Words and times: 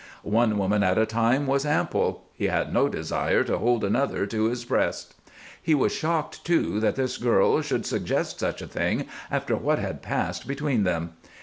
One 0.23 0.57
woman 0.57 0.81
at 0.81 0.97
a 0.97 1.05
time 1.05 1.45
was 1.45 1.63
ample; 1.63 2.25
he 2.33 2.45
had 2.47 2.73
no 2.73 2.89
desire 2.89 3.43
to 3.43 3.59
hold 3.59 3.83
another 3.83 4.25
to 4.25 4.45
his 4.45 4.65
breast. 4.65 5.13
He 5.61 5.75
was 5.75 5.91
shocked, 5.91 6.43
too, 6.43 6.79
that 6.79 6.95
this 6.95 7.17
girl 7.19 7.61
should 7.61 7.85
suggest 7.85 8.39
such 8.39 8.63
a 8.63 8.67
thing 8.67 9.05
after 9.29 9.55
what 9.55 9.77
had 9.77 10.01
passed 10.01 10.47
between 10.47 10.85
them. 10.85 11.17